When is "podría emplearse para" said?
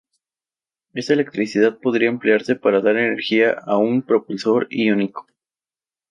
1.77-2.81